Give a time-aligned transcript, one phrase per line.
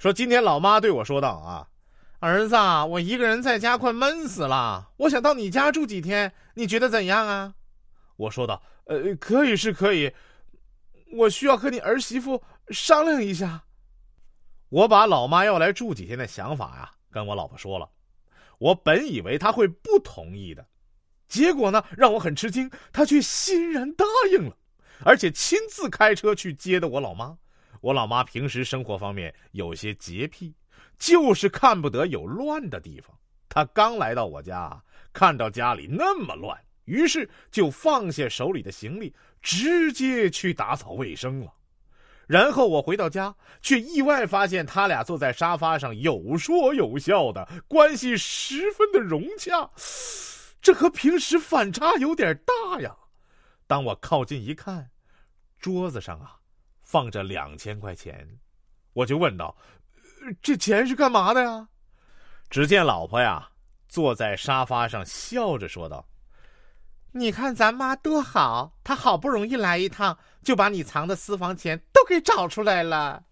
[0.00, 1.68] 说今天老妈对我说道啊，
[2.20, 2.56] 儿子，
[2.88, 7.52] 我一个人在家快闷死了，我想到你家住几天，你觉得怎样啊？
[8.16, 10.10] 我说道，呃，可以是可以，
[11.12, 13.64] 我需要和你儿媳妇商量一下。
[14.70, 17.86] 我把老妈要来住几天的想法呀，跟我老婆说了。
[18.56, 20.66] 我本以为她会不同意的，
[21.28, 24.56] 结果呢，让我很吃惊，她却欣然答应了，
[25.04, 27.36] 而且亲自开车去接的我老妈。
[27.80, 30.54] 我老妈平时生活方面有些洁癖，
[30.98, 33.16] 就是看不得有乱的地方。
[33.48, 34.80] 她刚来到我家，
[35.12, 41.52] 看到家里那么乱，于是就放下手里的行李，直接去打扫卫生了。
[42.26, 49.68] 然后我回到家，却意外发现他俩坐在沙发上有说有笑的，关系十分的融洽。
[50.62, 52.94] 这和平时反差有点大呀。
[53.66, 54.90] 当我靠近一看，
[55.58, 56.39] 桌子上啊。
[56.90, 58.26] 放着两千块钱，
[58.94, 59.56] 我就问道
[60.42, 61.68] ：“这钱是干嘛的呀？”
[62.50, 63.50] 只见老婆呀
[63.88, 66.04] 坐在沙发上笑着说道
[67.14, 73.22] ：“你看咱妈多好，她好不容易来一趟，就把你藏的私房钱都给找出来了。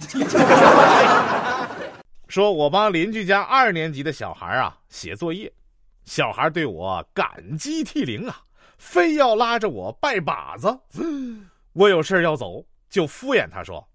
[2.26, 5.52] ”说我帮邻居家二年级的小孩啊写作业，
[6.06, 8.44] 小孩对我感激涕零啊。
[8.78, 10.80] 非要拉着我拜把子，
[11.72, 13.86] 我有事要走，就敷衍他说：“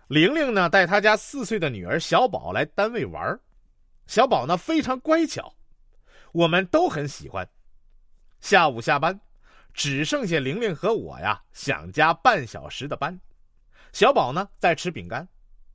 [0.09, 3.41] 玲玲呢，带她家四岁的女儿小宝来单位玩
[4.07, 5.55] 小宝呢非常乖巧，
[6.33, 7.49] 我们都很喜欢。
[8.41, 9.21] 下午下班，
[9.73, 13.19] 只剩下玲玲和我呀，想加半小时的班。
[13.93, 15.27] 小宝呢在吃饼干，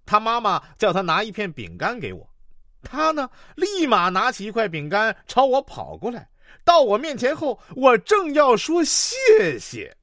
[0.06, 2.30] 他妈妈叫他拿一片饼干给我，
[2.84, 6.30] 他呢立马拿起一块饼干朝我跑过来，
[6.64, 9.96] 到我面前后，我正要说谢谢，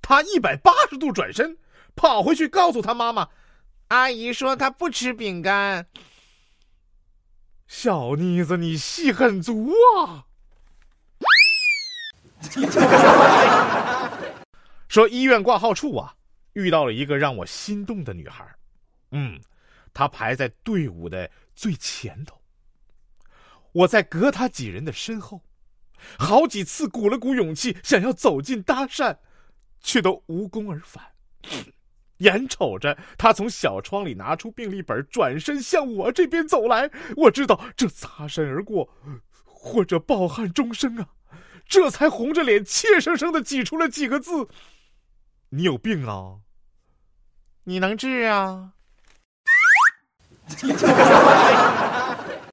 [0.00, 1.56] 他一百八十度转身，
[1.94, 3.28] 跑回去告诉他妈妈。
[3.88, 5.86] 阿姨说他不吃饼干。
[7.74, 10.26] 小妮子，你戏很足啊！
[14.88, 16.14] 说医院挂号处啊，
[16.52, 18.46] 遇到了一个让我心动的女孩。
[19.12, 19.40] 嗯，
[19.94, 22.38] 她排在队伍的最前头。
[23.72, 25.40] 我在隔她几人的身后，
[26.18, 29.16] 好几次鼓了鼓勇气，想要走近搭讪，
[29.80, 31.02] 却都无功而返。
[32.22, 38.88] 眼瞅着他从小窗里拿出病历本，转身向我这边走来，我知道这擦身而过，
[39.44, 41.08] 或者抱憾终生啊！
[41.66, 44.48] 这才红着脸，怯生生的挤出了几个字
[45.50, 46.40] ：“你有病啊？
[47.64, 48.72] 你能治啊？”